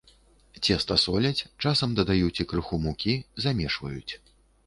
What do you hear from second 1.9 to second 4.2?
дадаюць і крыху мукі, замешваюць.